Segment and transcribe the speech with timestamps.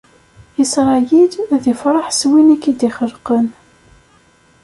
[0.63, 3.45] Isṛayil, ad ifreḥ s win i k-id-ixelqen!